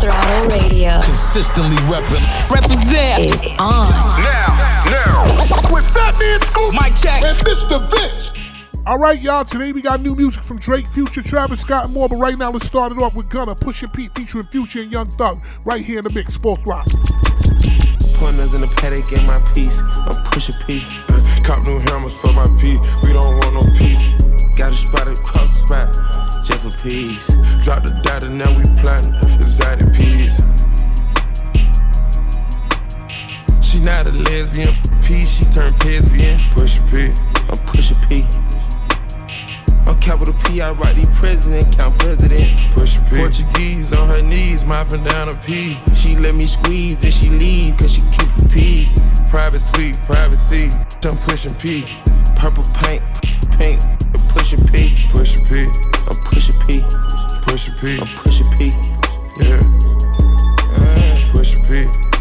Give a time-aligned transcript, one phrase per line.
[0.00, 1.00] Throttle Radio.
[1.02, 2.50] Consistently repping.
[2.50, 3.90] Represent is on.
[4.22, 5.74] Now, now.
[5.74, 6.72] With Fatman Scoop.
[6.72, 7.24] Mic check.
[7.24, 7.80] And Mr.
[7.90, 8.32] Vince.
[8.86, 9.44] All right, y'all.
[9.44, 12.08] Today we got new music from Drake, Future, Travis Scott, and more.
[12.08, 15.10] But right now, let's start it off with Gunna, Pusha P, featuring Future and Young
[15.10, 16.36] Thug, right here in the mix.
[16.36, 16.86] Fourth rock.
[18.18, 19.80] Pointers in the paddock in my piece.
[19.80, 20.80] I'm Pusha P.
[21.42, 22.78] Cop new hammers for my P.
[23.02, 24.06] We don't want no peace.
[24.56, 26.27] Got a spot across the spot.
[26.44, 27.26] Jeff for peace.
[27.62, 30.34] Drop the data, now we planting exotic peas.
[33.60, 34.74] She not a lesbian.
[35.02, 36.38] P, she turned lesbian.
[36.52, 37.12] Pusha P.
[37.50, 38.26] I'm push P.
[39.86, 42.62] I'm capital P, I write these president, count presidents.
[42.68, 43.16] Pusha P.
[43.16, 45.78] Portuguese on her knees, mopping down a P.
[45.94, 48.88] She let me squeeze and she leave, cause she keep a P.
[49.30, 50.70] Private suite, privacy.
[51.04, 51.84] I'm pushing P.
[52.36, 53.02] Purple paint,
[53.58, 53.82] paint,
[54.28, 54.94] pushing P.
[55.10, 55.64] Pusha P.
[56.08, 56.80] I'm Pusha P.
[57.44, 57.98] Pusha P.
[57.98, 58.58] I'm Pusha P.
[59.40, 59.60] Yeah.
[60.74, 61.70] Uh, Pusha P.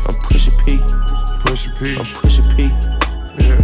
[0.07, 0.77] I'm Pusha P.
[1.43, 1.95] Pusha P.
[1.97, 2.57] I'm Pusha P.
[3.39, 3.61] Yeah.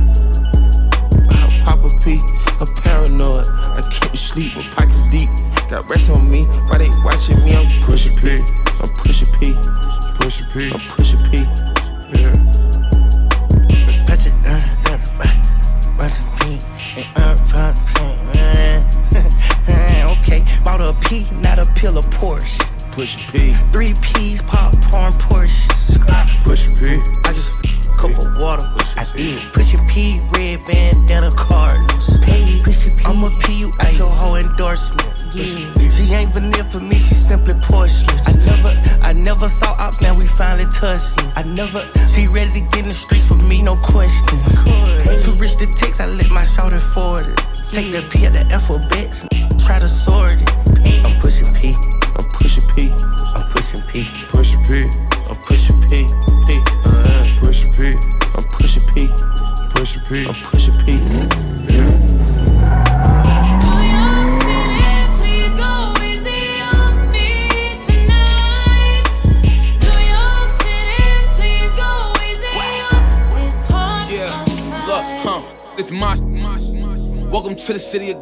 [1.29, 2.21] I pop a P.
[2.59, 3.45] I'm paranoid.
[3.47, 4.55] I can't sleep.
[4.55, 5.29] My pockets deep.
[5.69, 6.45] Got rest on me.
[6.67, 7.55] Why they watching me?
[7.55, 8.39] I'm Pusha P.
[8.81, 9.53] I'm Pusha P.
[10.17, 10.71] Pusha P.
[10.71, 11.37] I'm Pusha P.
[11.37, 11.72] Yeah.
[20.63, 22.57] Bought a P, not a pill of Porsche.
[22.91, 23.53] Pusha P.
[23.71, 25.67] Three P's, popcorn, Porsche.
[26.43, 27.01] Pusha P.
[27.27, 27.63] I just
[27.97, 28.63] cup of water.
[28.97, 29.41] I did.
[29.53, 32.19] Push a P, red bandana Cardinals.
[33.05, 35.23] I'm a P, you at your whole endorsement.
[35.33, 35.89] Yeah.
[35.89, 38.19] She ain't vanilla for me, she simply porcelain.
[38.25, 38.69] I never,
[39.01, 41.19] I never saw ops, now we finally touched.
[41.35, 41.79] I never,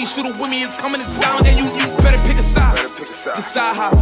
[0.00, 1.46] With a shooter with me is coming in silence.
[1.46, 2.72] And you, you better pick a side.
[3.36, 3.92] Decide how.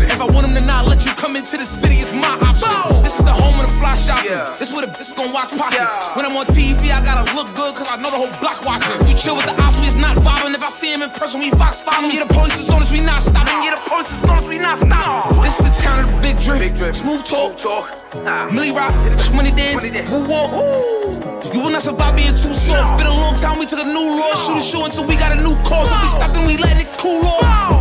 [0.00, 2.72] If I want them to not let you come into the city, it's my option.
[3.04, 4.32] This is the home of the fly shopping.
[4.56, 5.92] This is where the bitch gon' watch pockets.
[6.16, 8.96] When I'm on TV, I gotta look good, cause I know the whole block watching.
[9.04, 10.54] You chill with the ops, we is not vibing.
[10.54, 12.16] If I see him in person, we fox following.
[12.16, 13.60] Yeah, the police is on us, we not stopping.
[13.60, 15.42] Yeah, the police is on us, we not stopping.
[15.42, 16.94] This is the town of the big drip.
[16.94, 17.60] Smooth talk.
[18.52, 18.96] Milly Rock,
[19.36, 20.99] money dance, woo walk.
[21.48, 22.98] You will not survive being too soft.
[22.98, 24.34] Been a long time, we took a new law.
[24.34, 25.90] Shoot a show until we got a new cause.
[25.90, 27.80] If we stop, then we let it cool off.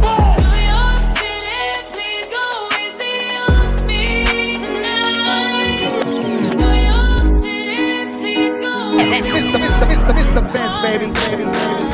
[9.20, 9.60] Mr.
[9.60, 9.86] Mr.
[9.90, 10.14] Mr.
[10.14, 10.42] Mr.
[10.54, 11.06] Vince, baby.
[11.12, 11.89] baby, baby.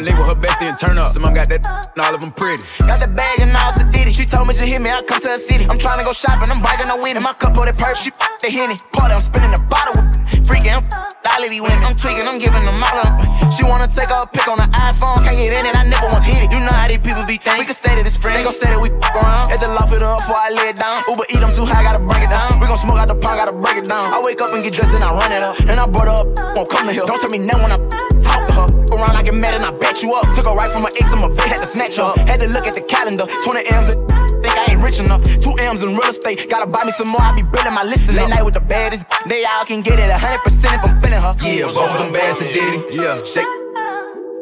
[0.00, 1.08] Link with her bestie and turn up.
[1.08, 2.62] Some got that, and all of them pretty.
[2.80, 4.14] Got that bag and all it.
[4.14, 5.66] She told me to hit me, I come to the city.
[5.68, 7.22] I'm trying to go shopping, I'm biking no winning.
[7.22, 8.10] My cup of that perp, she
[8.40, 8.76] the henny.
[8.92, 10.15] Party, I'm spinning the bottle.
[10.46, 10.82] Freaking,
[11.24, 11.82] Lolly women.
[11.84, 13.14] I'm tweaking, I'm giving them all up.
[13.52, 16.24] She wanna take a pic on the iPhone, can't get in it, I never once
[16.24, 16.52] hit it.
[16.52, 17.62] You know how these people be thinking.
[17.62, 19.52] We can stay to this friend, they gon' say that we fuck around.
[19.52, 21.02] At the loft it up before I lay it down.
[21.08, 22.58] Uber eat, I'm too high, gotta break it down.
[22.60, 24.12] We gon' smoke out the pond, gotta break it down.
[24.12, 25.58] I wake up and get dressed, then I run it up.
[25.66, 27.06] And I brought her up, won't come to here.
[27.06, 27.78] Don't tell me no when I
[28.22, 28.68] talk to her.
[28.96, 30.30] Around, I get mad and I bet you up.
[30.34, 32.14] Took her right from my ex, I'm a vet, had to snatch her.
[32.26, 34.00] Had to look at the calendar, 20 M's and
[34.56, 35.22] I ain't rich enough.
[35.40, 37.22] Two M's in real estate, gotta buy me some more.
[37.22, 38.08] I be building my list.
[38.08, 41.34] Late night with the baddest, they all can get it 100% if I'm feeling her.
[41.42, 42.96] Yeah, both of them bad to Diddy.
[42.96, 43.46] Yeah, shake.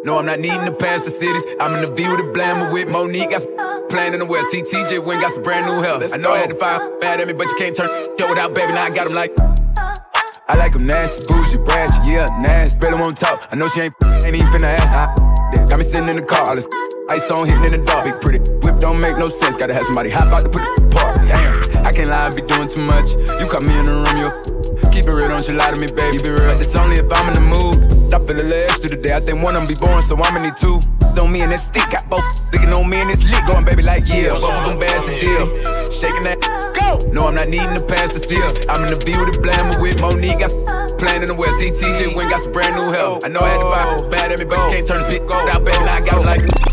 [0.04, 1.46] No, I'm not needing the pass for cities.
[1.58, 3.30] I'm in the V with a blammer with Monique.
[3.30, 3.56] Got some
[3.88, 4.44] plan in the well.
[4.44, 5.96] TTJ went got some brand new hell.
[6.12, 7.88] I know I had to find bad at me, but you can't turn
[8.18, 8.74] shit without baby.
[8.74, 9.32] Now I got him like.
[10.46, 12.78] I like them nasty, bougie, ratchet, yeah, nasty.
[12.78, 13.48] Better won't talk.
[13.50, 14.92] I know she ain't, ain't even finna ask.
[14.92, 15.08] I,
[15.54, 16.68] yeah, got me sitting in the car, all this
[17.10, 18.04] ice on hitting in the dark.
[18.04, 19.56] Big pretty whip don't make no sense.
[19.56, 21.16] Gotta have somebody hop out to put it apart.
[21.26, 23.12] Damn, I can't lie, I be doing too much.
[23.40, 24.28] You caught me in the room, you
[24.92, 26.22] keep it real, don't you lie to me, baby.
[26.22, 26.56] Be real.
[26.56, 27.82] It's only if I'm in the mood.
[28.14, 29.14] I feel a little extra today.
[29.14, 30.80] I think one of them be born, so I'ma need two.
[31.14, 33.46] On me and that stick, got both licking on me and this lick.
[33.46, 35.46] Going baby like yeah, both of them bands to deal.
[35.86, 36.42] Shaking that
[36.74, 36.98] go.
[37.14, 38.42] No, I'm not needing the pass for seal.
[38.66, 40.42] I'm in the V with the blammer with Monique.
[40.42, 40.50] Got
[40.98, 41.54] playing in the well.
[41.54, 43.22] TTJ went got some brand new help.
[43.22, 45.38] I know I had to find bad me, but you can't turn the pit go
[45.62, 45.78] baby.
[45.86, 46.63] Now I got like.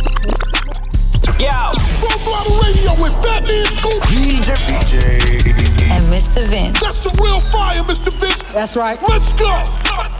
[1.41, 1.49] Yo.
[1.97, 4.03] Full Throttle Radio with Fatman Scoop.
[4.03, 4.53] DJ.
[4.77, 5.89] DJ.
[5.89, 6.45] And Mr.
[6.45, 6.79] Vince.
[6.79, 8.13] That's the real fire, Mr.
[8.13, 8.53] Vince.
[8.53, 9.01] That's right.
[9.01, 10.10] Let's go.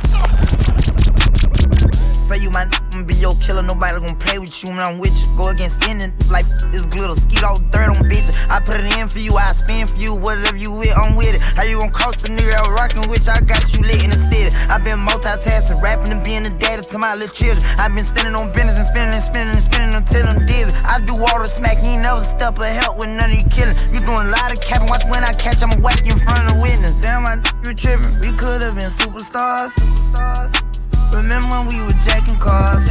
[3.21, 5.29] Your killer, nobody gon' play with you when I'm with you.
[5.38, 8.33] Go against any like this glitter, skeet all dirt on bitches.
[8.50, 11.29] I put it in for you, I spin for you, whatever you with, I'm with
[11.29, 11.41] it.
[11.53, 13.13] How you gon' cost a nigga out rockin' you?
[13.29, 14.50] I got you lit in the city.
[14.68, 17.62] I been multitasking, rapping and being the daddy to my little children.
[17.77, 20.73] I been spinning on business and spinning and spinning and spinning until I'm dizzy.
[20.89, 23.45] I do all the smack, you ain't never step or help with none of you
[23.53, 23.77] killing.
[23.94, 26.57] You doing a lot of capping, watch when I catch, I'ma whack in front of
[26.57, 26.97] witness.
[27.06, 28.09] Damn, I you trippin'.
[28.25, 29.69] We could've been superstars.
[29.77, 30.70] superstars.
[31.13, 32.88] Remember when we were jacking cars?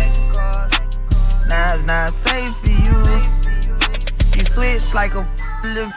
[1.49, 2.96] Now it's not safe for you.
[4.37, 5.26] You switch like a
[5.64, 5.93] little.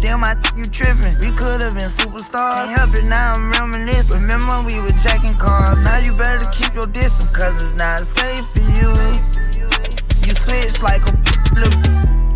[0.00, 1.16] Damn, I you trippin'.
[1.20, 2.56] We could've been superstars.
[2.56, 4.20] Can't help it, now I'm reminiscing.
[4.22, 5.82] Remember when we were jacking cars?
[5.82, 8.92] Now you better keep your distance, cause it's not safe for you.
[10.28, 11.12] You switch like a
[11.54, 11.80] little.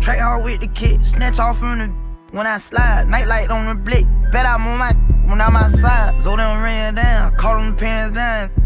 [0.01, 1.93] Track hard with the kid, snatch off from the.
[2.31, 4.05] When I slide, nightlight on the blick.
[4.31, 4.91] Bet I'm on my
[5.29, 6.17] when I'm outside.
[6.19, 8.58] Them ran down, caught them pants down.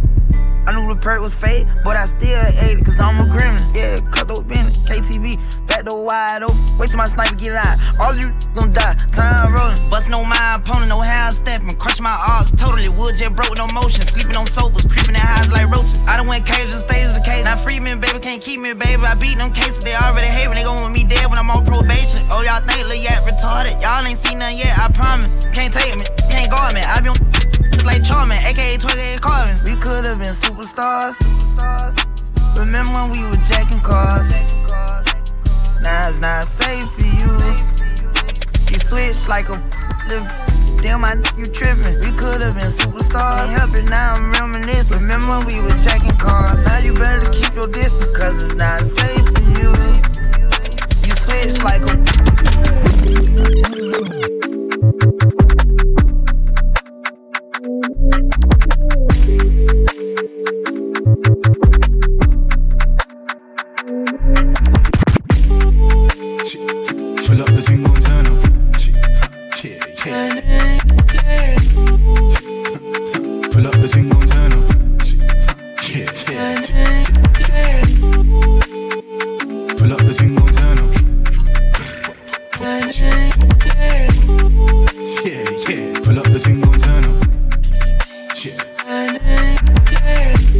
[0.65, 3.60] I knew the perk was fake, but I still ate it, cause I'm a criminal.
[3.75, 5.36] Yeah, cut those business, KTV,
[5.68, 6.56] back door wide open.
[6.80, 7.75] Wait till my sniper get out.
[8.00, 9.75] All you gon' die, time rolling.
[9.92, 11.75] Bustin' on my opponent, no how stepping.
[11.75, 14.07] Crush my arcs totally, wood jet broke, no motion.
[14.07, 16.00] Sleeping on sofas, creeping in highs like roaches.
[16.07, 17.44] I done went cages, and stages of cage.
[17.44, 19.04] Now free baby, can't keep me, baby.
[19.04, 20.56] I beat them cases, they already hate me.
[20.56, 22.24] They gon' want me dead when I'm on probation.
[22.31, 23.75] Oh, y'all think Lil Yak retarded?
[23.83, 25.44] Y'all ain't seen nothing yet, I promise.
[25.51, 26.81] Can't take me, can't guard me.
[26.88, 27.43] I be on
[27.85, 29.56] like Charmin, aka 28 Carvin.
[29.65, 31.18] We could've been superstars.
[32.57, 34.30] Remember when we were jacking cars?
[35.81, 37.31] Now it's not safe for you.
[38.71, 39.62] You switch like a
[40.07, 40.27] little.
[40.81, 41.95] Damn, I you trippin'.
[42.03, 43.38] We could've been superstars.
[43.38, 45.01] Can't help it, now I'm reminiscing.
[45.01, 46.63] Remember when we were jacking cars?
[46.65, 49.71] Now you better keep your distance, cause it's not safe for you.
[51.04, 51.81] You switch like
[54.49, 54.53] a.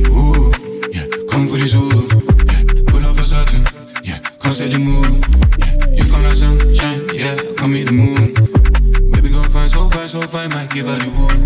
[0.10, 0.52] Ooh,
[0.92, 1.08] yeah.
[1.58, 1.90] This ooh.
[2.52, 2.84] Yeah.
[2.88, 3.66] Pull up for certain.
[4.04, 4.20] Yeah.
[5.60, 5.90] Yeah.
[5.92, 7.10] You come sunshine.
[7.14, 7.36] Yeah.
[7.86, 8.34] The moon.
[9.12, 10.50] Baby fine, so fine, so fine.
[10.50, 11.43] Might give her the woo.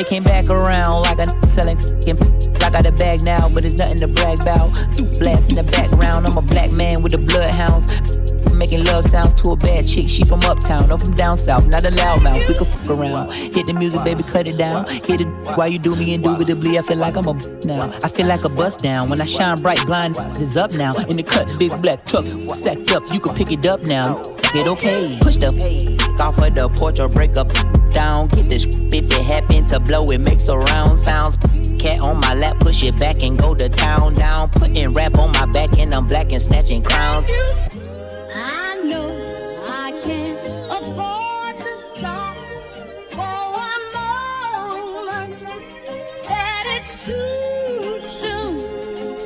[0.00, 1.76] They came back around like a selling.
[1.76, 4.72] I got a bag now, but it's nothing to brag about.
[5.18, 7.84] Blast in the background, I'm a black man with the bloodhounds.
[8.54, 10.08] Making love sounds to a bad chick.
[10.08, 12.48] She from uptown, or from down south, not a loudmouth.
[12.48, 13.32] We could fuck around.
[13.32, 14.86] Hit the music, baby, cut it down.
[14.88, 16.78] Hit it while you do me indubitably.
[16.78, 17.34] I feel like I'm a
[17.66, 17.92] now.
[18.02, 19.10] I feel like a bust down.
[19.10, 20.92] When I shine bright, blind is up now.
[20.94, 23.02] In the cut, big black truck, sacked up.
[23.12, 24.22] You can pick it up now.
[24.54, 25.18] Get okay.
[25.20, 25.48] Push the
[26.20, 27.50] off of the porch or break up
[27.92, 28.28] down.
[28.28, 31.36] Get this if it happen to blow, it makes a round sounds.
[31.78, 34.50] Cat on my lap, push it back and go to town down.
[34.50, 37.26] Putting rap on my back and I'm black and snatching crowns.
[38.34, 39.10] I know
[39.66, 40.38] I can't
[40.70, 42.36] afford to stop
[43.10, 45.40] for one moment.
[46.24, 48.58] That it's too soon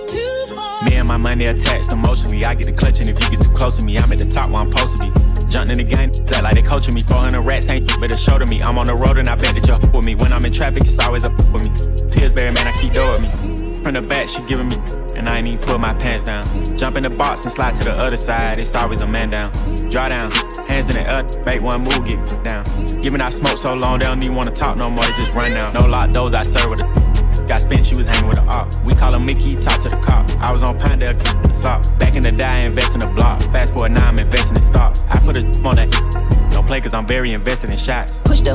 [0.08, 0.84] to.
[0.84, 2.44] Me and my money attached emotionally.
[2.44, 4.30] I get the clutch, and if you get too close to me, I'm at the
[4.30, 5.13] top where I'm supposed to be.
[5.54, 7.02] Jumping in the game, that like they coaching me.
[7.02, 8.60] 400 rats ain't you but a show to me.
[8.60, 10.16] I'm on the road and I bet that you're with me.
[10.16, 11.70] When I'm in traffic, it's always up with me.
[12.10, 13.78] Pillsbury, man, I keep with me.
[13.80, 14.74] From the back, she giving me,
[15.14, 16.44] and I ain't even pull my pants down.
[16.76, 18.58] Jump in the box and slide to the other side.
[18.58, 19.52] It's always a man down.
[19.92, 20.32] Draw down,
[20.66, 22.64] hands in the air, make one move, get down.
[23.00, 25.04] Giving out smoke so long, they don't even wanna talk no more.
[25.04, 25.72] They just run down.
[25.72, 27.13] No lock doors, I serve with a.
[27.46, 28.74] Got spent, she was hanging with a op.
[28.84, 30.30] We call him Mickey, talk to the cop.
[30.40, 31.18] I was on Pinedale,
[31.52, 31.82] sock.
[31.98, 33.40] Back in the day, I invest in the block.
[33.52, 34.96] Fast forward now, I'm investing in stock.
[35.10, 36.48] I put a on that.
[36.50, 38.18] Don't play, cause I'm very invested in shots.
[38.24, 38.52] Push the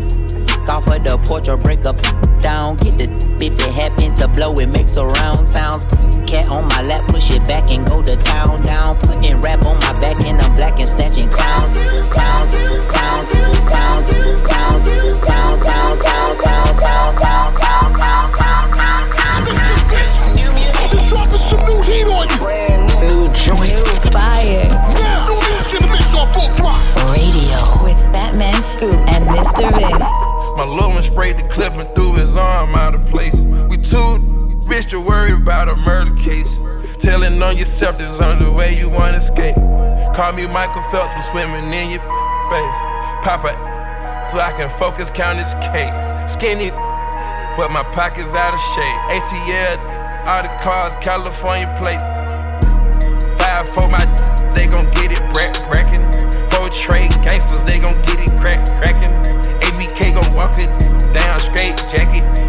[0.69, 1.97] off of the porch or break up
[2.41, 2.77] down.
[2.77, 3.07] Get the
[3.39, 5.85] if it happen to blow, it makes a round sounds.
[6.27, 8.97] Cat on my lap, push it back and go to town down.
[8.99, 11.73] Putting rap on my back and I'm black and snatching crowns.
[12.11, 14.05] Crowns, crowns, crowns, crowns,
[14.43, 20.35] crowns, crowns, crowns, crowns, crowns, crowns, crowns, crowns, crowns, crowns, crowns.
[20.35, 20.89] New music.
[20.91, 22.37] Just dropping some new heat on you.
[22.43, 23.23] Brand new.
[23.63, 24.67] New fire.
[24.99, 27.15] Now, new music in the mix on full throttle.
[27.15, 29.63] Radio with Fatman Scoop and Mr.
[29.71, 30.28] Vince.
[30.59, 33.33] My little one sprayed the clip and threw his arm out of place.
[33.69, 34.17] We too
[34.67, 36.59] rich to worry about a murder case.
[36.97, 39.55] Telling on yourself there's only way you wanna escape.
[40.13, 42.01] Call me Michael Phelps from swimming in your
[42.51, 42.79] face.
[43.23, 43.55] Papa,
[44.29, 45.95] so I can focus, count this cake.
[46.27, 46.71] Skinny,
[47.55, 48.99] but my pockets out of shape.
[49.15, 52.11] ATL, all the cars, California plates.
[53.41, 54.03] Five for my,
[54.53, 56.03] they gon' get it brack brackin'.
[56.51, 59.38] Four trade gangsters, they gon' get it crack crackin'
[59.79, 60.67] we can't go walking
[61.13, 62.48] down straight jacket.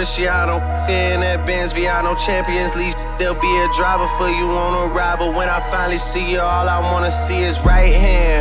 [0.00, 0.56] Cristiano.
[0.88, 2.96] In that Benz Viano Champions League.
[3.18, 5.28] There'll be a driver for you on arrival.
[5.34, 8.39] When I finally see you, all I wanna see is right hand,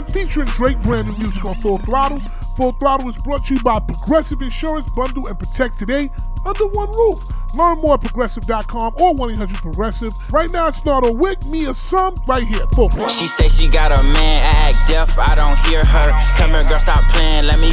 [0.00, 2.20] one featuring Drake, brand new music on Full Throttle.
[2.56, 6.48] Full Throttle is brought to you by Progressive Insurance Bundle and Protect Today eh?
[6.48, 7.18] under one roof.
[7.54, 10.12] Learn more at progressive.com or 1 800 Progressive.
[10.32, 12.66] Right now, it's not a wick, me or some, right here.
[12.74, 13.08] Full Throttle.
[13.08, 16.36] She say she got a man, I act deaf, I don't hear her.
[16.36, 17.72] Come here, girl, stop playing, let me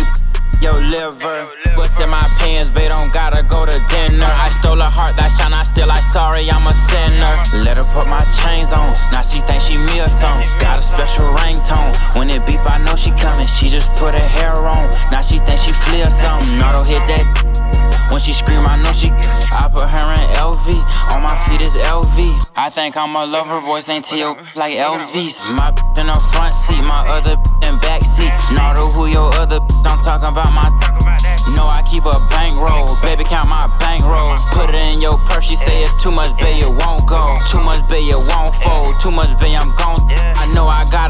[0.62, 1.67] your liver.
[1.78, 2.90] What's in my pants, babe?
[2.90, 4.26] Don't gotta go to dinner.
[4.26, 7.30] I stole her heart, that shine, I still like sorry, I'm a sinner.
[7.62, 10.50] Let her put my chains on, now she think she me or something.
[10.58, 11.94] Got a special ringtone.
[12.18, 13.46] When it beep, I know she coming.
[13.46, 16.58] She just put her hair on, now she think she flee or something.
[16.58, 17.26] Auto hit that.
[18.10, 19.12] When she scream, I know she.
[19.12, 20.68] I put her in LV.
[21.14, 22.18] On my feet is LV.
[22.56, 24.34] I think I'm a lover, boys ain't T.O.
[24.56, 25.54] like LVs.
[25.56, 25.70] My
[26.00, 27.36] in the front seat, my other
[27.68, 28.32] in back seat.
[28.56, 29.60] Naruto, who your other?
[29.86, 31.37] I'm talking about my.
[31.58, 32.86] No, I keep a bankroll.
[33.02, 34.38] Baby, count my bankroll.
[34.54, 35.50] Put it in your purse.
[35.50, 37.18] She say it's too much, baby, it won't go.
[37.50, 38.94] Too much, baby, it won't fold.
[39.02, 40.06] Too much, baby, I'm gone.
[40.38, 41.10] I know I got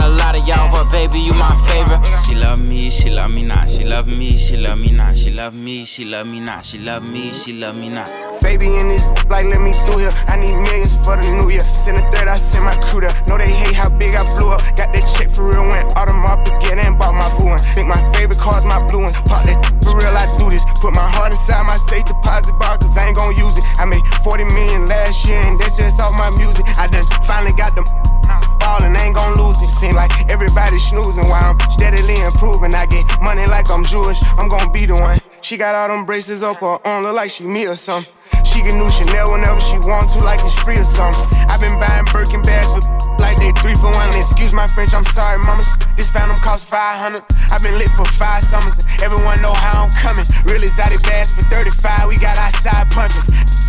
[0.97, 2.01] baby, you my favorite.
[2.25, 3.69] She love me, she love me not.
[3.69, 5.15] She love me, she love me not.
[5.15, 6.65] She love me, she love me not.
[6.65, 8.09] She love me, she love me not.
[8.41, 10.15] Baby in this, like let me through here.
[10.27, 11.61] I need millions for the new year.
[11.61, 13.13] Send a third, I send my crew there.
[13.29, 14.61] Know they hate how big I blew up.
[14.73, 17.61] Got that check for real, went Audemars again and bought my blue one.
[17.77, 19.13] Think my favorite car's my blue one.
[19.29, 20.65] Pop that for real, I do this.
[20.81, 23.65] Put my heart inside my safe deposit box, cause I ain't gon' use it.
[23.77, 26.65] I made 40 million last year, and that's just off my music.
[26.81, 27.85] I done finally got them
[28.59, 29.69] ballin', ain't gon' lose it.
[29.69, 32.73] Seem like everybody snoozing while I'm steadily improving.
[32.75, 35.17] I get money like I'm Jewish, I'm gon' be the one.
[35.41, 38.11] She got all them braces up her arm, look like she me or something.
[38.43, 41.25] She can new Chanel whenever she want to, like it's free or something.
[41.49, 44.09] i been buying Birkin bags with like they three for one.
[44.09, 45.67] Excuse my French, I'm sorry, mamas.
[45.95, 47.23] This phantom cost 500.
[47.51, 48.85] I've been lit for five summers.
[49.01, 50.25] Everyone know how I'm coming.
[50.45, 52.07] Real exotic bags for 35.
[52.07, 53.23] We got outside pumping.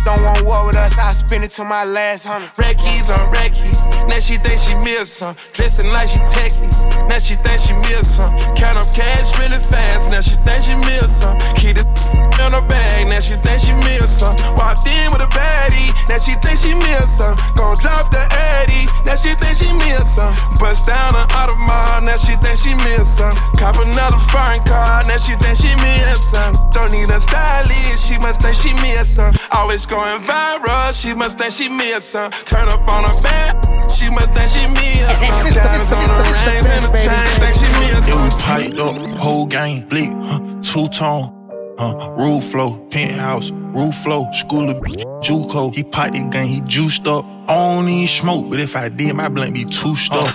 [0.05, 2.47] Don't want war with us, I'll spend it till my last hundred.
[2.57, 3.69] Red keys on red key.
[4.07, 5.35] Now she think she miss some.
[5.51, 6.71] Dressing like she techie.
[7.11, 8.31] Now she think she miss some.
[8.55, 10.09] Count up cash really fast.
[10.09, 11.35] Now she think she miss some.
[11.59, 11.85] Keep the
[12.47, 13.09] in her bag.
[13.11, 14.35] Now she think she miss some.
[14.55, 15.91] Walked in with a baddie.
[16.07, 17.35] Now she think she miss some.
[17.59, 18.23] Gon' drop the
[18.57, 18.87] Addy.
[19.05, 20.31] Now she think she miss some.
[20.59, 22.07] Bust down an Audemars.
[22.07, 23.35] Now she think she miss some.
[23.59, 25.03] Cop another foreign car.
[25.03, 26.55] Now she think she miss some.
[26.71, 28.07] Don't need a stylist.
[28.07, 29.35] She must think she miss some.
[29.51, 30.95] Always going viral.
[30.95, 32.31] She must think she miss some.
[32.31, 33.59] Turn up on her back.
[33.91, 35.51] She must think she miss some.
[35.53, 37.39] Diamonds on the rings and the chain.
[37.43, 41.38] Think she miss Yeah, we piped up, whole gang, blick, huh, two tone,
[41.79, 44.77] huh, roof flow, penthouse, roof flow, school of
[45.23, 45.73] Juco.
[45.73, 47.25] He piped the gun, he juiced up.
[47.47, 50.27] I don't even smoke, but if I did, my blunt be too stuck.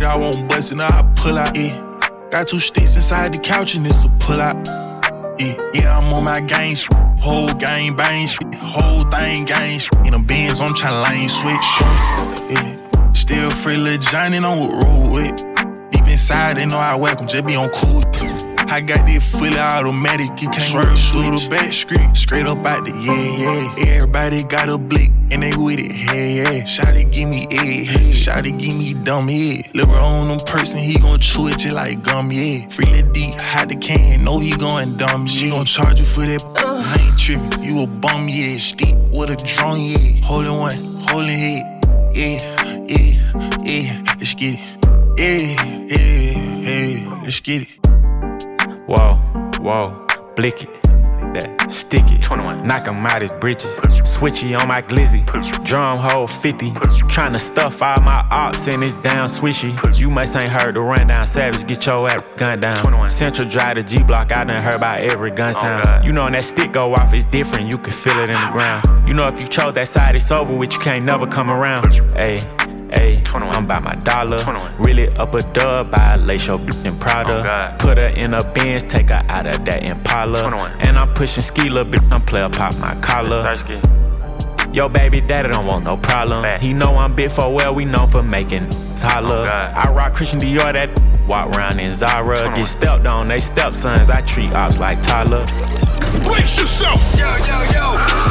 [0.00, 0.06] Uh.
[0.06, 1.78] I won't bust it, now I pull out, yeah.
[2.30, 4.56] Got two sticks inside the couch and it's a pull out.
[5.38, 6.92] Yeah, yeah, I'm on my gang shit.
[7.20, 8.54] Whole gang bang shit.
[8.54, 9.80] Whole thing gang.
[10.04, 11.68] In the Benz, I'm tryna lane switch.
[12.50, 13.12] Yeah.
[13.12, 15.36] Still free little Johnny, know what roll with.
[15.90, 18.02] Deep inside, they know I whack 'em, just be on cool.
[18.72, 22.86] I got this fully automatic, you can't Swerve through the back street, straight up out
[22.86, 23.96] the yeah, yeah.
[23.96, 26.64] Everybody got a blick, and they with it, hey, yeah.
[26.64, 28.12] Shotty give me egg, hey.
[28.16, 29.68] Shotty give me dumb head.
[29.74, 32.66] Liver on them person, he gon' chew it just like gum, yeah.
[32.68, 36.24] Free the deep, hide the can, know he going dumb, She gon' charge you for
[36.24, 37.62] that, I ain't trippin'.
[37.62, 38.56] You a bum, yeah.
[38.56, 40.24] Steep with a drum, yeah.
[40.24, 40.72] Holding one,
[41.10, 42.40] holding head, yeah,
[42.88, 44.02] yeah, yeah.
[44.18, 44.60] Let's get it,
[45.18, 47.20] yeah, yeah, yeah.
[47.22, 47.81] Let's get it.
[48.92, 49.14] Whoa,
[49.60, 50.82] whoa, blick it.
[51.32, 52.22] That stick it.
[52.22, 52.66] 21.
[52.66, 53.74] Knock him out his britches.
[54.04, 55.24] Switchy on my glizzy.
[55.64, 56.72] Drum hole 50.
[57.08, 59.72] Tryna stuff all my ops and it's down swishy.
[59.98, 61.24] You must ain't heard the rundown.
[61.24, 63.08] Savage, get your ass gun down.
[63.08, 64.30] Central drive to G block.
[64.30, 66.04] I done heard about every gun oh, sound.
[66.04, 67.72] you know when that stick go off, it's different.
[67.72, 69.08] You can feel it in the ground.
[69.08, 70.74] You know if you chose that side, it's over with.
[70.74, 71.86] You can't never come around.
[72.14, 72.40] Hey.
[72.92, 74.44] Ayy, I'm by my dollar.
[74.78, 77.76] Really up a dub, buy a lace your bitch in Prada.
[77.78, 80.50] Put her in a Benz, take her out of that Impala.
[80.80, 83.56] And I'm pushing ski, little bitch, I'm player pop my collar.
[84.72, 86.60] Yo, baby daddy don't want no problem.
[86.60, 88.68] He know I'm big for well, we known for making
[89.02, 89.46] holler.
[89.48, 90.88] I rock Christian Dior, that
[91.28, 92.54] walk around in Zara.
[92.54, 94.08] Get stepped on, they stepsons.
[94.08, 95.44] I treat ops like Tyler.
[96.24, 97.00] Brace yourself!
[97.18, 98.21] Yo, yo, yo!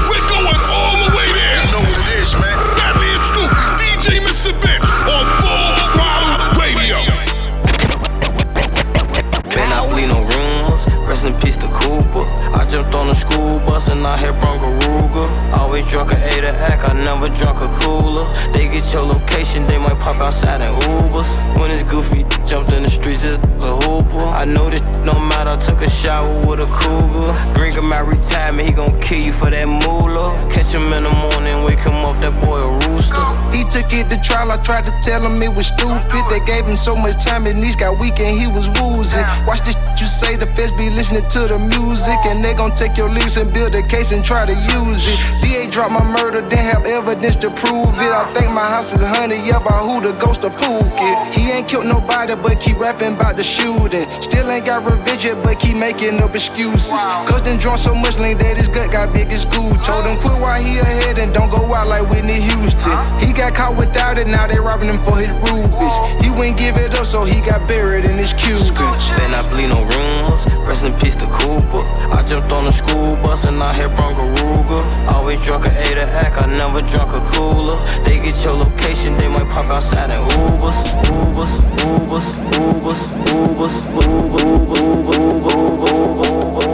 [11.22, 12.26] Rest in peace to Cooper.
[12.56, 15.54] I jumped on the school bus and I hit Bronco Ruger.
[15.54, 18.26] Always drunk a A to act, I never drunk a cooler.
[18.54, 21.30] They get your location, they might pop outside in Ubers.
[21.60, 24.24] When it's goofy, jumped in the streets, it's a hooper.
[24.24, 27.54] I know this no matter, I took a shower with a cougar.
[27.54, 30.34] Bring him out retirement, he gon' kill you for that moolah.
[30.50, 33.22] Catch him in the morning, wake him up, that boy a rooster.
[33.54, 36.24] He took it to trial, I tried to tell him it was stupid.
[36.30, 39.26] They gave him so much time, and knees got weak and he was woozing.
[39.46, 42.16] Watch this you say, the feds be listening to the music.
[42.32, 45.20] And they gon' take your lyrics and build a case and try to use it.
[45.44, 48.12] DA dropped my murder, didn't have evidence to prove it.
[48.12, 51.34] I think my house is honey, yeah, by who the ghost of Pookie.
[51.34, 54.08] He ain't killed nobody, but keep rapping about the shooting.
[54.22, 57.04] Still ain't got revenge yet, but keep making up excuses.
[57.28, 59.84] Cause then drunk so much lean that his gut got big as Gucci.
[59.84, 62.96] Told him quit while he ahead and don't go out like Whitney Houston.
[63.20, 65.96] He got caught without it, now they robbing him for his rubies.
[66.24, 68.72] He wouldn't give it up, so he got buried in his Cuban.
[69.18, 70.46] Then I bleed no rumors.
[70.68, 71.84] Rest in peace to Cooper.
[72.14, 74.84] I jumped on the school bus and I hit Bronco Ruger.
[75.12, 77.78] Always drunk a A to act, I never drunk a cooler.
[78.06, 80.80] They get your location, they might pop outside in Ubers.
[81.10, 81.54] Ubers,
[81.90, 83.02] Ubers, Ubers,
[83.34, 86.66] Ubers, Uber, Uber, Uber, Uber, Uber,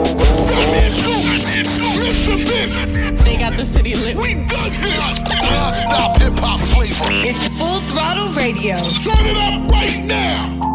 [2.03, 2.35] Mr.
[2.49, 4.17] Vince, They got the city lit.
[4.17, 4.99] we done here.
[5.51, 7.09] Non-stop hip hop flavor.
[7.23, 8.75] It's Full Throttle Radio.
[8.75, 10.66] Turn it up right now.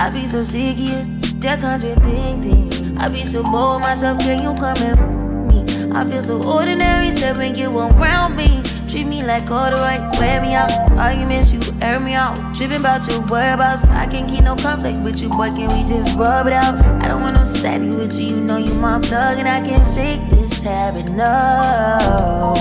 [0.00, 2.96] I be so sick of that contradicting.
[2.96, 5.92] I be so bored myself, can you come and me?
[5.94, 8.62] I feel so ordinary, said when you around me.
[8.88, 10.72] Treat me like right, wear me out.
[10.92, 12.34] Arguments, you air me out.
[12.56, 13.84] Tripping about your whereabouts.
[13.84, 15.50] I can't keep no conflict with you, boy.
[15.50, 16.76] Can we just rub it out?
[17.02, 18.28] I don't want no steady with you.
[18.28, 21.10] You know you my plug, and I can't shake this habit.
[21.10, 22.54] No,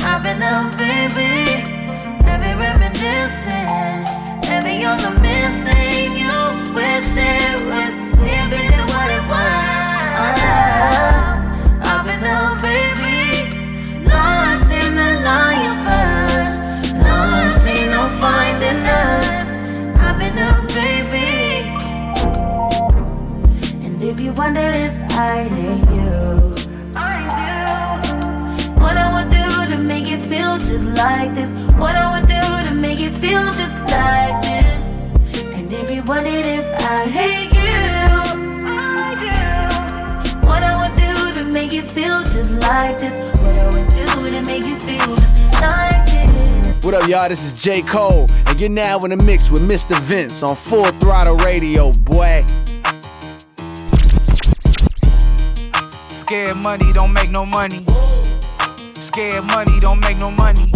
[0.00, 1.62] I've been up, baby.
[2.26, 4.00] Heavy reminiscing.
[4.50, 6.16] Heavy on the missing.
[6.18, 6.29] You
[6.74, 9.80] wish it was different than what it was.
[11.88, 14.06] I've been up, baby.
[14.06, 15.10] Lost in the
[15.66, 16.54] universe.
[16.94, 19.28] Lost in no finding us.
[19.98, 21.30] I've been up, baby.
[23.84, 26.54] And if you wonder if I hate you,
[28.80, 31.50] what I would do to make it feel just like this.
[31.76, 34.49] What I would do to make it feel just like this.
[35.90, 37.74] And if you wondered if I hate you,
[40.46, 43.20] what I would do to make it feel just like this.
[43.40, 46.84] What I would do to make it feel just like this.
[46.84, 47.28] What up, y'all?
[47.28, 47.82] This is J.
[47.82, 49.98] Cole, and you're now in the mix with Mr.
[50.02, 52.44] Vince on Full Throttle Radio, boy.
[56.06, 57.84] Scared money don't make no money.
[58.94, 60.70] Scared money don't make no money.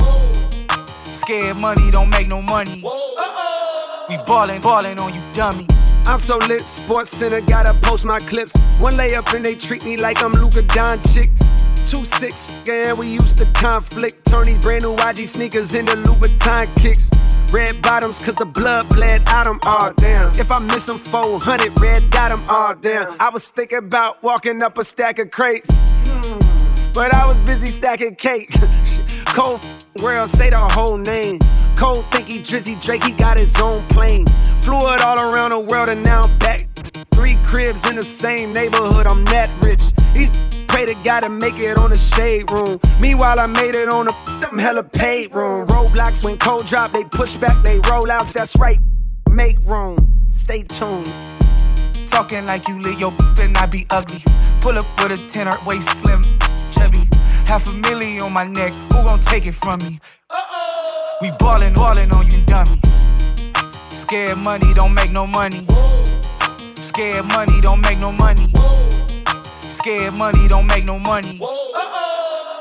[1.12, 2.82] Scared money don't make no money.
[4.08, 5.94] We ballin', ballin' on you dummies.
[6.06, 8.54] I'm so lit, Sports Center gotta post my clips.
[8.78, 11.30] One layup and they treat me like I'm Luka Doncic.
[11.88, 14.26] Two six, and we used to conflict.
[14.26, 17.10] Turn these brand new YG sneakers into Louboutin kicks.
[17.50, 20.30] Red bottoms, cause the blood bled out 'em all damn.
[20.38, 23.16] If I miss them 400, red dot 'em all down.
[23.20, 25.70] I was thinking about walking up a stack of crates.
[26.92, 28.50] But I was busy stacking cake.
[29.26, 29.66] Cold
[30.02, 31.38] world, say the whole name.
[31.76, 34.26] Cold think he Drizzy Drake, he got his own plane.
[34.60, 36.68] Flew it all around the world and now I'm back.
[37.10, 39.82] Three cribs in the same neighborhood, I'm that rich.
[40.14, 40.30] These
[40.68, 42.80] pray to God to make it on the shade room.
[43.00, 45.66] Meanwhile, I made it on the them hella paid room.
[45.68, 48.32] Roadblocks when cold drop, they push back, they roll outs.
[48.32, 48.78] That's right.
[49.28, 50.28] Make room.
[50.30, 51.12] Stay tuned.
[52.06, 54.22] Talking like you lit your and I be ugly.
[54.60, 56.22] Pull up with a 10 heart waist slim,
[56.70, 57.08] chubby.
[57.46, 60.00] Half a million on my neck, who gon' take it from me?
[60.30, 61.18] Uh-oh.
[61.22, 63.06] We ballin', ballin' on you dummies.
[63.88, 65.66] Scared money don't make no money.
[66.80, 68.50] Scared money don't make no money.
[69.68, 71.40] Scared money don't make no money.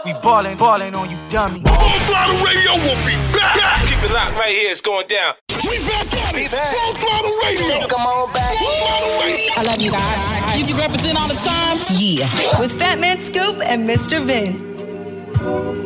[0.06, 1.62] We ballin', ballin' on you dummies.
[1.64, 3.82] Full Throttle Radio will be back.
[3.88, 4.70] Keep it locked right here.
[4.70, 5.34] It's going down.
[5.64, 6.52] We back at it.
[6.52, 7.88] Full Throttle Radio.
[7.88, 8.54] Come on back.
[8.58, 9.52] Full Throttle Radio.
[9.58, 10.60] I love you guys.
[10.60, 11.78] You, you represent all the time.
[11.98, 12.28] Yeah.
[12.60, 14.20] With Fatman Scoop and Mr.
[15.44, 15.83] Vince.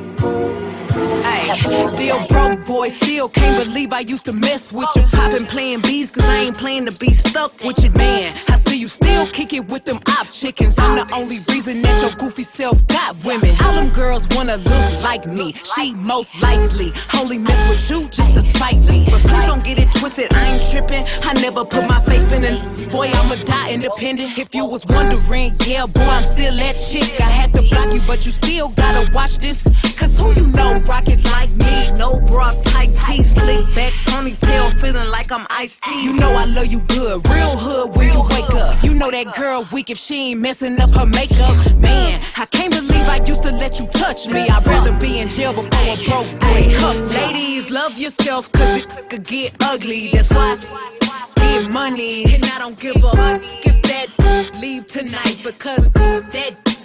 [0.97, 1.55] Ay,
[1.95, 5.03] still broke boy, still can't believe I used to mess with you.
[5.13, 7.91] I've playing B's cause I ain't playing to be stuck with you.
[7.91, 10.77] Man, I See, you still kick it with them op chickens.
[10.77, 13.55] I'm the only reason that your goofy self got women.
[13.63, 15.53] All them girls wanna look like me.
[15.53, 19.07] She most likely only mess with you just to spite me.
[19.10, 21.05] But please don't get it twisted, I ain't trippin'.
[21.23, 22.89] I never put my faith in it.
[22.91, 24.38] Boy, I'ma die independent.
[24.38, 27.21] If you was wondering, yeah, boy, I'm still that chick.
[27.21, 29.65] I had to block you, but you still gotta watch this.
[29.97, 31.91] Cause who you know rocket like me?
[31.97, 36.03] No bra, tight tee, slick back, ponytail, feeling like I'm iced tea.
[36.03, 38.83] You know I love you good, real hood when you wake up.
[38.83, 41.55] You know that girl weak if she ain't messing up her makeup.
[41.77, 44.47] Man, I can't believe I used to let you touch me.
[44.47, 46.97] I'd rather be in jail before a broke boy cuff.
[47.12, 50.10] Ladies, love yourself, cause it could get ugly.
[50.10, 50.55] That's why
[51.01, 56.77] I get money, and I don't give a give that leave tonight because that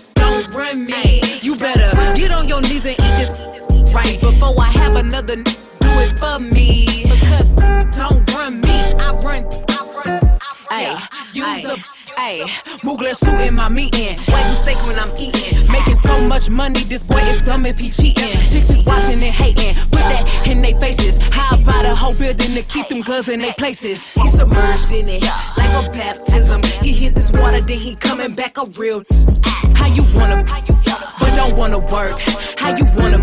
[0.53, 1.23] run me.
[1.41, 3.31] You better get on your knees and eat this
[3.93, 7.05] right before I have another do it for me.
[7.05, 7.53] Because
[7.97, 9.47] don't run me, I run.
[10.71, 11.77] Ay, use a
[12.17, 12.45] Ayy,
[12.83, 14.17] Mugler suiting my meeting.
[14.31, 15.67] Wagyu steak when I'm eating.
[15.71, 18.33] Making so much money, this boy is dumb if he cheating.
[18.47, 19.75] Chicks is watching and hating.
[19.91, 20.72] Put that in their
[22.23, 24.13] building to keep them girls in their places?
[24.13, 25.25] He submerged in it
[25.57, 26.63] like a baptism.
[26.81, 29.03] He hit this water, then he coming back a real.
[29.75, 30.45] How you wanna,
[31.19, 32.17] but don't wanna work?
[32.57, 33.19] How you wanna,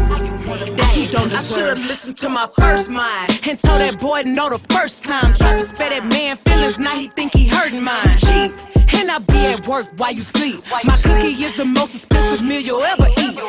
[0.76, 1.58] that you don't deserve?
[1.58, 5.34] I should've listened to my first mind and told that boy no the first time.
[5.34, 8.18] Tried to spare that man feelings, now he think he hurting mine.
[8.20, 8.52] Cheap.
[8.96, 10.62] And I be at work while you sleep.
[10.84, 13.40] My cookie is the most expensive meal you'll ever eat.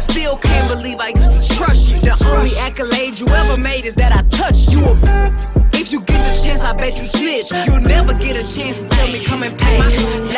[0.00, 2.00] Still can't believe I used to trust you.
[2.00, 4.84] The only accolade you ever made is that I touched you.
[5.80, 7.50] If you get the chance, I bet you snitch.
[7.66, 9.78] You'll never get a chance to tell me come and pay.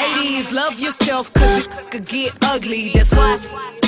[0.00, 2.90] Ladies, love yourself, cause it could get ugly.
[2.94, 3.38] That's why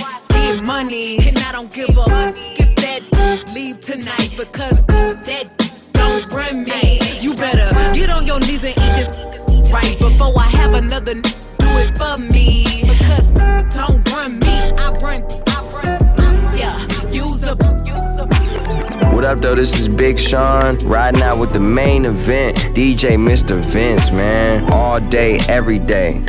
[0.01, 1.19] I get money.
[1.27, 3.01] And I don't give a give that
[3.55, 4.83] leave tonight because
[5.29, 5.47] that
[5.93, 7.01] don't run me.
[7.21, 9.11] You better get on your knees and eat this
[9.73, 12.85] right before I have another do it for me.
[12.91, 13.33] Because
[13.77, 16.59] don't run me, I run, I run.
[16.59, 16.79] Yeah,
[17.11, 17.74] use a.
[19.25, 19.55] What up, though?
[19.55, 22.59] This is Big Sean riding out with the main event.
[22.75, 23.65] DJ Mr.
[23.65, 24.71] Vince, man.
[24.71, 26.23] All day, every day.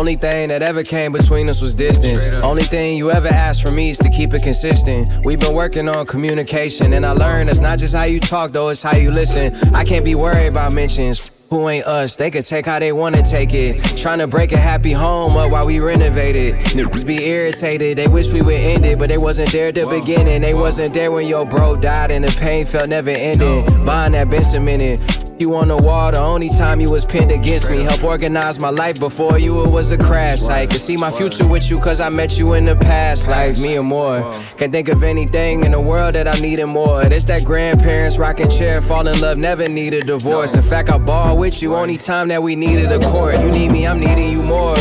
[0.00, 2.24] Only thing that ever came between us was distance.
[2.42, 5.10] Only thing you ever asked from me is to keep it consistent.
[5.26, 8.70] We've been working on communication, and I learned it's not just how you talk, though,
[8.70, 9.54] it's how you listen.
[9.74, 11.28] I can't be worried about mentions.
[11.50, 12.16] Who ain't us?
[12.16, 13.76] They could take how they wanna take it.
[13.98, 16.54] Trying to break a happy home up while we renovate it.
[16.72, 19.86] Niggas be irritated, they wish we would end it, but they wasn't there at the
[19.86, 20.40] beginning.
[20.40, 23.66] They wasn't there when your bro died and the pain felt never ending.
[23.84, 25.29] Buying that been cemented.
[25.40, 27.78] You on the wall, the only time you was pinned against me.
[27.78, 31.48] Help organize my life before you, it was a crash I Could see my future
[31.48, 34.20] with you, cause I met you in the past life, me and more.
[34.58, 37.02] Can't think of anything in the world that I needed more.
[37.02, 40.54] It's that grandparents rocking chair, fall in love, never need a divorce.
[40.54, 43.40] In fact, I ball with you only time that we needed a court.
[43.40, 44.76] You need me, I'm needing you more.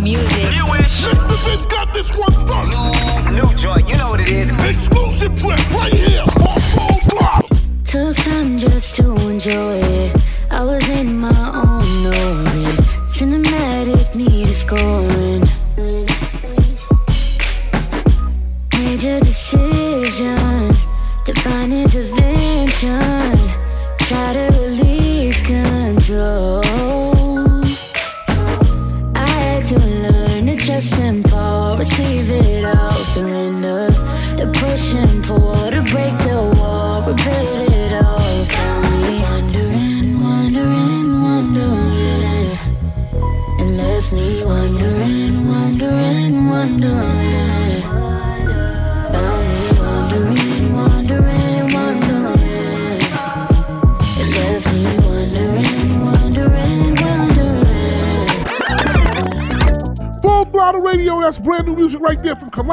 [0.00, 0.46] New music.
[0.46, 1.44] Mr.
[1.44, 3.30] Vince got this one first.
[3.30, 4.50] New, new joint, you know what it is.
[4.58, 10.29] Exclusive track right here on Full Took time just to enjoy it.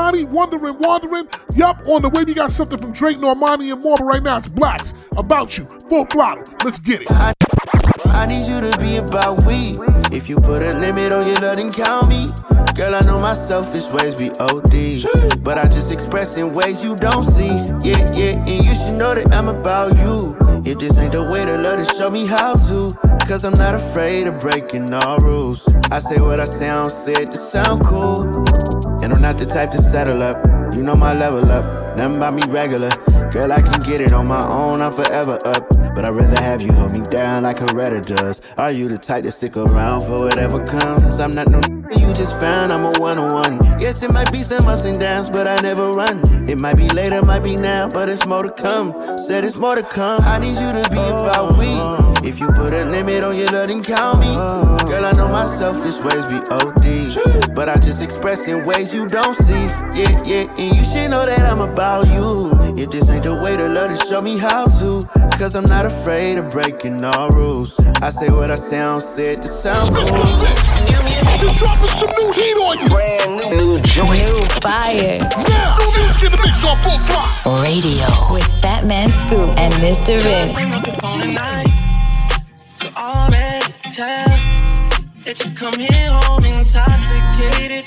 [0.07, 1.27] Kalani, Wondering, Wandering.
[1.55, 4.37] Yup, on the way we got something from Drake, Normani, and more, but right now
[4.37, 4.93] it's Blacks.
[5.15, 6.43] About You, Full Throttle.
[6.63, 7.07] Let's get it.
[7.11, 9.75] I, need you to be about we.
[10.15, 12.31] If you put a limit on your love, then count me.
[12.75, 15.43] Girl, I know my selfish ways be OD.
[15.43, 17.47] But I just express in ways you don't see.
[17.83, 20.37] Yeah, yeah, and you should know that I'm about you.
[20.65, 22.89] If this ain't the way to love, then show me how to.
[23.27, 25.67] Cause I'm not afraid of breaking all rules.
[25.91, 28.46] I say what I sound, say it to sound cool.
[29.07, 30.35] And I'm not the type to settle up.
[30.75, 32.89] You know my level up, nothing about me regular.
[33.31, 35.65] Girl, I can get it on my own, I'm forever up.
[35.95, 38.41] But I'd rather have you hold me down like Coretta does.
[38.57, 41.21] Are you the type to stick around for whatever comes?
[41.21, 41.61] I'm not no
[41.95, 43.79] you just found, I'm a one on one.
[43.79, 46.49] Yes, it might be some ups and downs, but I never run.
[46.49, 48.91] It might be later, might be now, but it's more to come.
[49.19, 50.19] Said it's more to come.
[50.23, 52.27] I need you to be about we.
[52.27, 54.76] If you put a limit on your love, then count me.
[55.37, 57.53] Girl, I know my selfish ways be OD.
[57.53, 59.65] But I just express in ways you don't see.
[59.93, 62.51] Yeah, yeah, and you should know that I'm about you.
[62.77, 65.01] If this ain't the way to love, then show me how to.
[65.37, 67.79] Cause I'm not afraid of breaking all rules.
[68.01, 70.05] I say what I sound, said to sound cool.
[71.37, 72.89] Just dropping some new heat on you.
[72.89, 74.09] Brand new, new joint.
[74.09, 75.19] New fire.
[75.21, 77.61] Now, new music in the mix on full throttle.
[77.61, 80.17] Radio with Fatman Scoop and Mr.
[80.17, 80.53] Vince.
[82.97, 84.36] already tell
[85.27, 87.83] that you come here home intoxicated.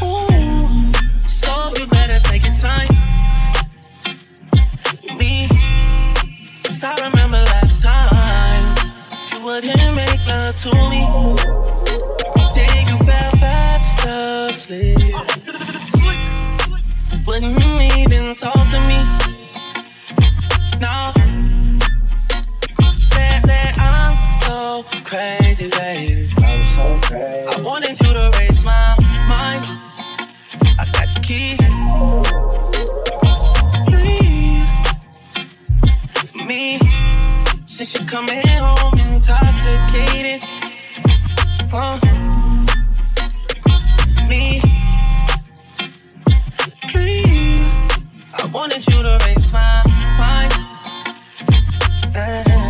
[0.00, 0.64] Ooh,
[1.26, 2.88] so you better take your time
[5.18, 5.48] me.
[6.64, 8.64] Cause I remember last time
[9.30, 11.04] you wouldn't make love to me.
[12.56, 15.14] Then you fell fast asleep.
[17.26, 19.04] Wouldn't even talk to me.
[20.80, 21.27] No.
[24.48, 26.26] So crazy, baby.
[26.38, 27.42] I'm so crazy.
[27.46, 28.96] I wanted you to raise my
[29.28, 29.64] mind.
[30.80, 31.60] I got the keys.
[33.88, 34.68] Please,
[36.46, 36.78] me,
[37.66, 40.40] since you're coming home intoxicated.
[41.70, 41.98] Uh,
[44.30, 44.62] me,
[46.88, 47.68] please,
[48.40, 49.82] I wanted you to raise my
[50.18, 50.52] mind.
[52.16, 52.67] Uh,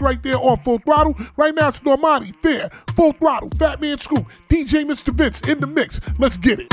[0.00, 1.14] Right there on Full Throttle.
[1.36, 5.12] Right now it's Normani, Fair, Full Throttle, Fatman Scoop, DJ Mr.
[5.12, 6.00] Vince in the mix.
[6.18, 6.70] Let's get it.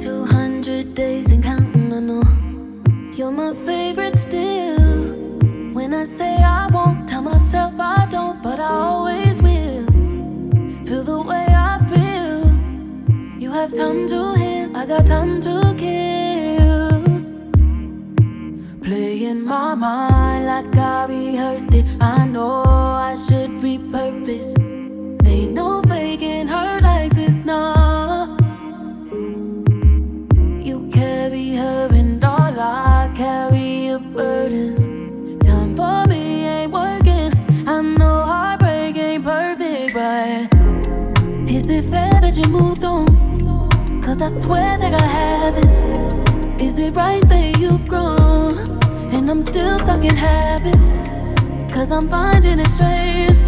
[0.00, 2.22] 200 days and counting, I know
[3.12, 4.78] you're my favorite still.
[5.72, 9.86] When I say I won't, tell myself I don't, but I always will.
[10.86, 13.40] Feel the way I feel.
[13.40, 16.89] You have time to heal, I got time to kill.
[18.82, 21.84] Play in my mind like I rehearsed it.
[22.00, 24.56] I know I should repurpose.
[25.26, 28.36] Ain't no faking her like this, nah.
[30.58, 34.86] You carry her and all I carry your burdens.
[35.46, 37.32] Time for me ain't working.
[37.68, 40.54] I know heartbreak ain't perfect, but
[41.48, 43.06] is it fair that you moved on?
[44.02, 46.39] Cause I swear that I haven't.
[46.60, 48.58] Is it right that you've grown?
[49.14, 50.92] And I'm still stuck in habits.
[51.72, 53.38] Cause I'm finding it strange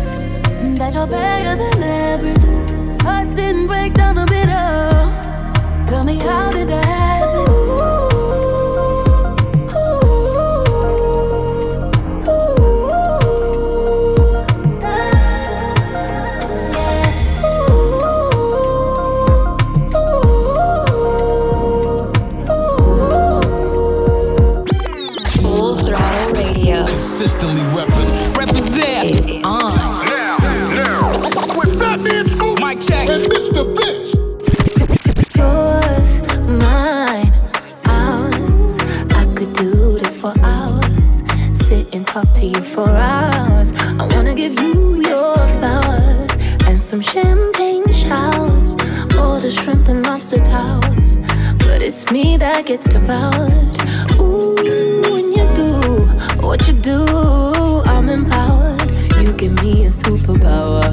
[0.78, 3.02] that you're better than average.
[3.02, 5.86] Hearts didn't break down the middle.
[5.86, 7.21] Tell me how did that happen?
[42.84, 43.72] for hours.
[44.00, 46.32] I wanna give you your flowers
[46.66, 48.74] and some champagne showers,
[49.16, 51.18] all the shrimp and lobster towers.
[51.58, 53.72] But it's me that gets devoured.
[54.18, 54.54] Ooh,
[55.12, 55.70] when you do
[56.46, 57.00] what you do,
[57.92, 58.90] I'm empowered.
[59.22, 60.84] You give me a superpower.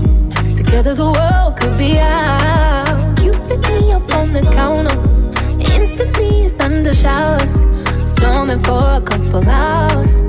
[0.55, 3.23] Together the world could be ours.
[3.23, 4.97] You sit me up on the counter.
[5.73, 7.53] Instantly it's thunder showers.
[8.05, 10.28] Storming for a couple hours.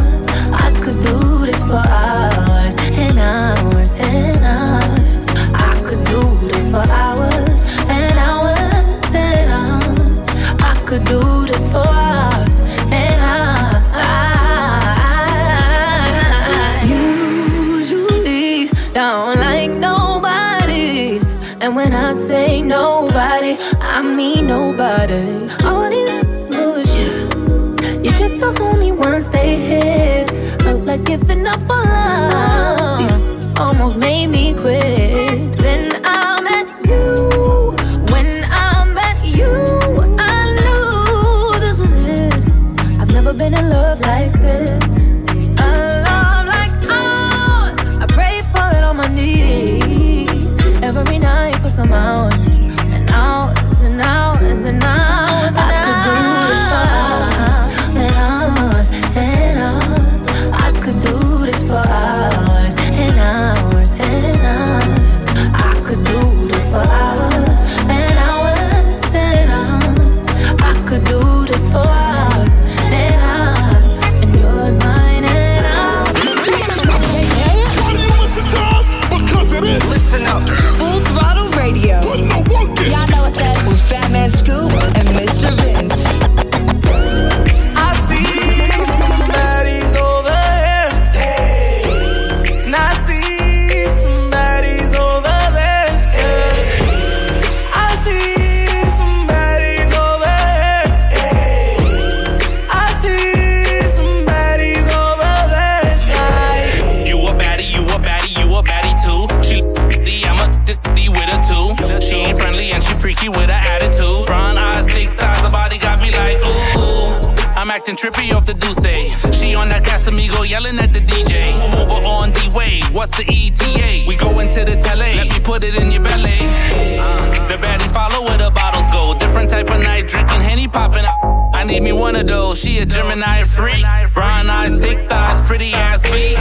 [117.91, 119.35] Acting trippy off the Duce.
[119.39, 121.53] She on that Casamigo yelling at the DJ.
[121.79, 124.05] Uber on the way, what's the ETA?
[124.07, 126.37] We go into the tele, let me put it in your belly.
[126.39, 129.17] Uh, the baddies follow where the bottles go.
[129.17, 131.17] Different type of night, drinking Henny popping out.
[131.53, 132.59] I need me one of those.
[132.59, 133.85] She a Gemini freak.
[134.13, 136.37] Brown eyes, thick thighs, pretty ass feet.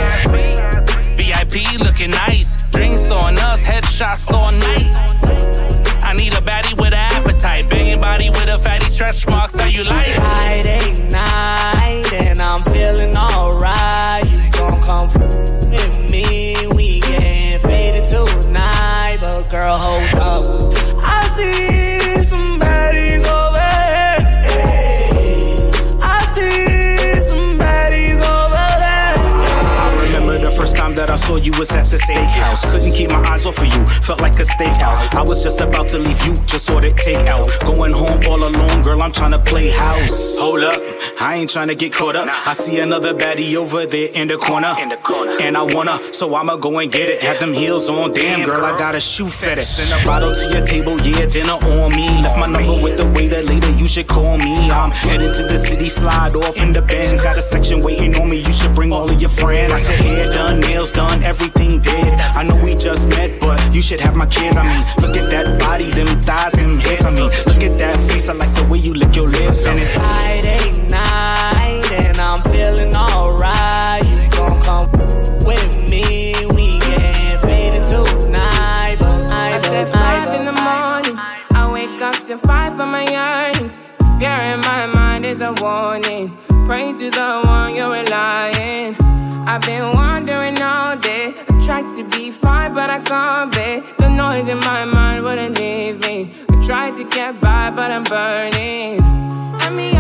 [1.17, 2.71] VIP looking nice.
[2.71, 4.95] Drinks on us, headshots all night.
[6.03, 7.00] I need a baddie with appetite.
[8.29, 9.55] With a fatty stretch marks.
[9.59, 10.07] How you like?
[10.09, 14.29] Friday night and I'm feeling alright.
[14.31, 15.09] You gon' come
[15.71, 16.67] with me?
[16.75, 20.75] We get faded tonight, but girl, hold up.
[21.03, 21.80] I see
[31.01, 32.61] that I saw you was at the steakhouse.
[32.71, 35.15] Couldn't keep my eyes off of you, felt like a stakeout.
[35.15, 37.49] I was just about to leave you, just ordered takeout.
[37.65, 40.39] Going home all alone, girl, I'm trying to play house.
[40.39, 40.77] Hold up,
[41.19, 42.29] I ain't trying to get caught up.
[42.47, 44.75] I see another baddie over there in the corner.
[45.41, 47.23] And I wanna, so I'ma go and get it.
[47.23, 49.67] Have them heels on, damn girl, I got a shoe fetish.
[49.67, 52.09] Send a bottle to your table, yeah, dinner on me.
[52.23, 54.71] Left my number with the waiter, later you should call me.
[54.71, 57.23] I'm headed to the city, slide off in the Benz.
[57.23, 59.73] Got a section waiting on me, you should bring all of your friends.
[59.73, 62.13] Got your hair done, nails done, everything did.
[62.35, 64.57] I know we just met, but you should have my kids.
[64.57, 67.05] I mean, look at that body, them thighs, them hips.
[67.05, 68.29] I mean, look at that face.
[68.29, 72.95] I like the way you lick your lips, and it's Friday night and I'm feeling
[72.95, 74.05] alright.
[74.07, 74.91] You gon' come
[75.45, 76.35] with me?
[76.55, 81.17] We get faded tonight, but I I said five in the morning.
[81.53, 83.77] I wake up to five for my eyes.
[84.19, 86.37] Fear in my mind is a warning.
[86.67, 89.00] Pray to the one you're relying.
[89.53, 91.35] I've been wandering all day.
[91.37, 93.83] I tried to be fine, but I can't be.
[93.99, 96.31] The noise in my mind wouldn't leave me.
[96.51, 99.03] I tried to get by, but I'm burning.
[99.03, 100.00] And behind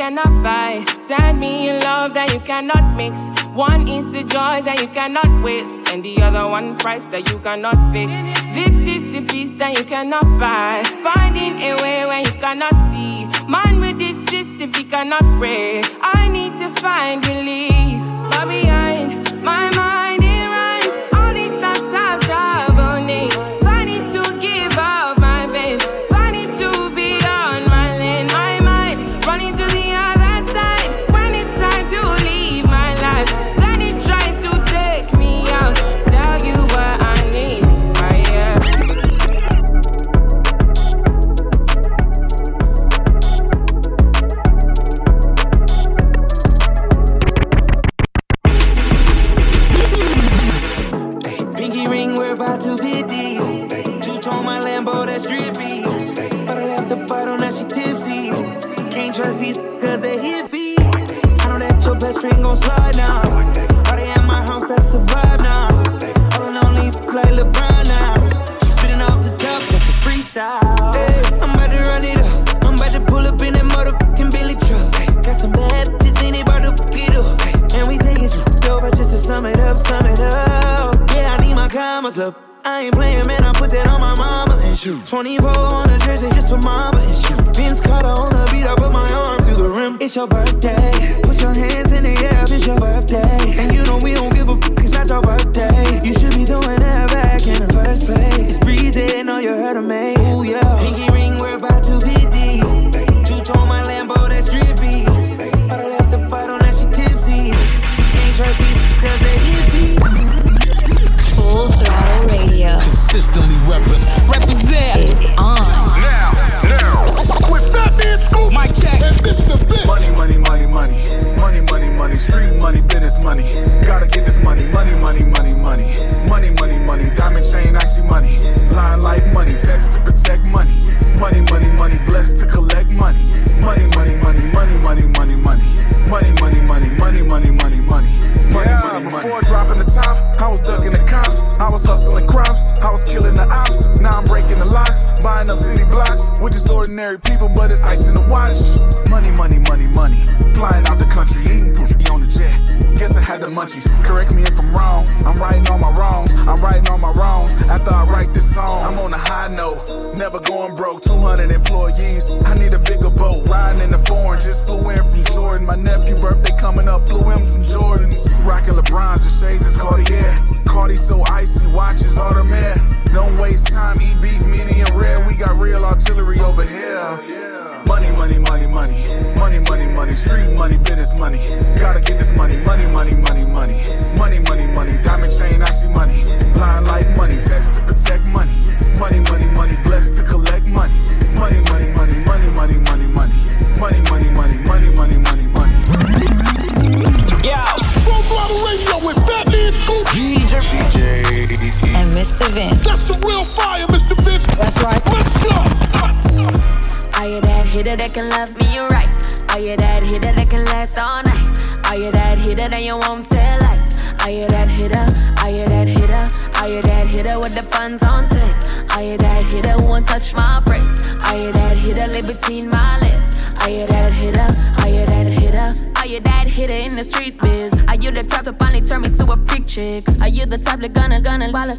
[0.00, 0.82] cannot buy.
[1.06, 3.28] Send me a love that you cannot mix.
[3.52, 7.38] One is the joy that you cannot waste, and the other one price that you
[7.40, 8.10] cannot fix.
[8.56, 10.82] This is the peace that you cannot buy.
[11.04, 13.28] Finding a way when you cannot see.
[13.46, 15.82] Man with this system, he cannot pray.
[16.00, 18.09] I need to find relief.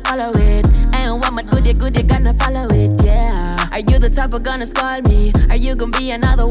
[0.05, 0.65] swallow it.
[0.95, 3.67] And what my goody goody gonna follow it, yeah.
[3.71, 5.31] Are you the type of gonna spoil me?
[5.49, 6.47] Are you gonna be another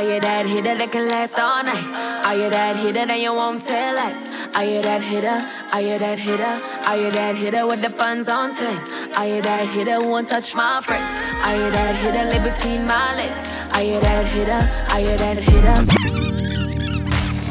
[0.00, 2.24] Are you that hitter that can last all night?
[2.24, 4.16] Are you that hitter that you won't tell us?
[4.56, 5.44] Are you that hitter?
[5.74, 6.56] Are you that hitter?
[6.88, 8.80] Are you that hitter with the funds on ten?
[9.18, 11.04] Are you that hitter who won't touch my friends?
[11.44, 13.44] Are you that hitter live between my legs?
[13.76, 14.64] Are you that hitter?
[14.88, 15.76] Are you that hitter?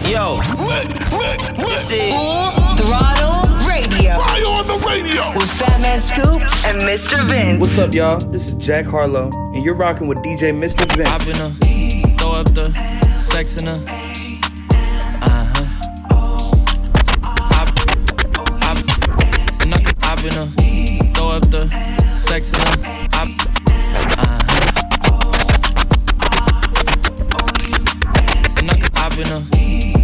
[0.10, 0.41] Yo,
[1.54, 2.10] this is
[2.82, 4.18] Throttle Radio.
[4.26, 7.22] Fire on the radio with Fatman Scoop and Mr.
[7.30, 7.60] Vince.
[7.60, 8.18] What's up, y'all?
[8.18, 10.89] This is Jack Harlow, and you're rocking with DJ Mr.
[10.97, 11.89] Vince
[12.40, 12.72] up the
[13.16, 13.84] sex in her.
[15.22, 15.66] Uh huh.
[17.24, 17.68] I,
[18.62, 18.74] I,
[20.02, 20.46] I, in her.
[21.16, 21.68] Throw up the
[22.14, 22.76] sex in her.
[23.12, 23.24] I,
[23.68, 24.70] uh huh.
[28.58, 29.44] I, I, in her.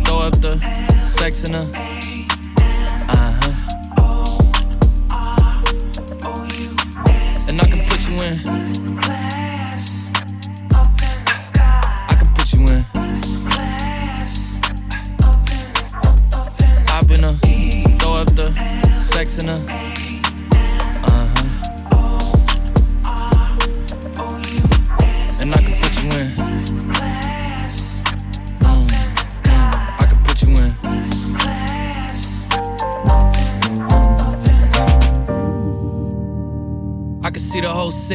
[0.04, 0.54] Throw up the
[1.04, 1.85] sex in her.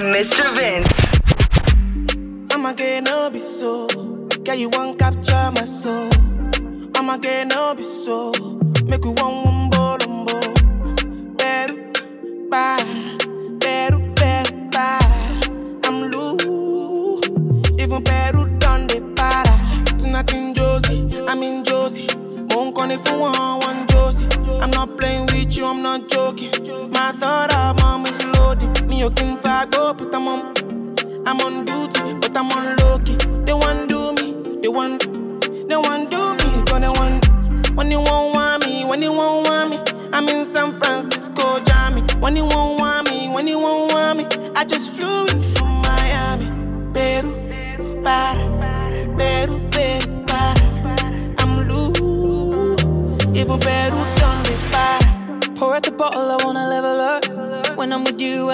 [0.00, 0.44] and Mr.
[0.54, 0.88] Vince.
[2.52, 3.88] I'ma get no be so.
[4.44, 6.10] Girl, you won't capture my soul.
[6.94, 8.37] I'ma get no be so.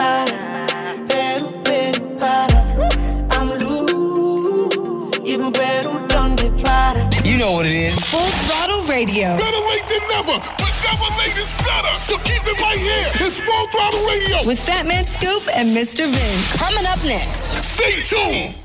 [0.00, 0.66] para,
[1.08, 2.58] Peru, Peru, para.
[3.36, 7.02] I'm loose, even Peru done the para.
[7.24, 7.94] You know what it is.
[8.06, 9.36] Full Throttle Radio.
[9.36, 11.92] Better late than never, but never late is better.
[12.08, 13.08] So keep it right here.
[13.26, 14.38] It's Full Throttle Radio.
[14.46, 16.08] With Fatman Scoop and Mr.
[16.08, 16.56] Vince.
[16.56, 17.52] Coming up next.
[17.62, 18.60] Stay tuned.